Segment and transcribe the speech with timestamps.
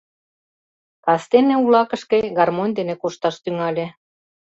[1.05, 3.85] Кастене улакышке гармонь дене кошташ тӱҥале.